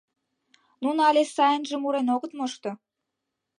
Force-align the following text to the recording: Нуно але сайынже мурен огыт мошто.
Нуно 0.83 0.99
але 1.09 1.21
сайынже 1.35 1.75
мурен 1.77 2.07
огыт 2.15 2.31
мошто. 2.37 2.71